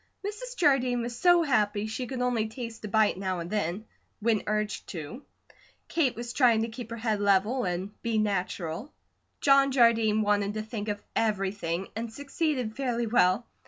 Mrs. 0.25 0.57
Jardine 0.57 1.03
was 1.03 1.15
so 1.15 1.43
happy 1.43 1.85
she 1.85 2.07
could 2.07 2.21
only 2.23 2.47
taste 2.47 2.83
a 2.83 2.87
bite 2.87 3.19
now 3.19 3.37
and 3.37 3.51
then, 3.51 3.85
when 4.19 4.41
urged 4.47 4.87
to. 4.87 5.21
Kate 5.89 6.15
was 6.15 6.33
trying 6.33 6.63
to 6.63 6.69
keep 6.69 6.89
her 6.89 6.97
head 6.97 7.19
level, 7.21 7.65
and 7.65 7.91
be 8.01 8.17
natural. 8.17 8.91
John 9.41 9.71
Jardine 9.71 10.23
wanted 10.23 10.55
to 10.55 10.63
think 10.63 10.87
of 10.87 11.03
everything, 11.15 11.89
and 11.95 12.11
succeeded 12.11 12.75
fairly 12.75 13.05
well. 13.05 13.45